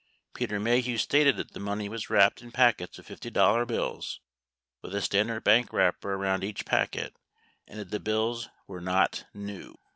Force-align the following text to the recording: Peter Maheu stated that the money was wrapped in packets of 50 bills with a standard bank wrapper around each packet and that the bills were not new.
Peter 0.33 0.59
Maheu 0.59 0.97
stated 0.97 1.37
that 1.37 1.51
the 1.51 1.59
money 1.59 1.87
was 1.87 2.09
wrapped 2.09 2.41
in 2.41 2.51
packets 2.51 2.97
of 2.97 3.05
50 3.05 3.29
bills 3.29 4.19
with 4.81 4.95
a 4.95 5.01
standard 5.03 5.43
bank 5.43 5.71
wrapper 5.71 6.15
around 6.15 6.43
each 6.43 6.65
packet 6.65 7.15
and 7.67 7.79
that 7.79 7.91
the 7.91 7.99
bills 7.99 8.49
were 8.65 8.81
not 8.81 9.25
new. 9.35 9.75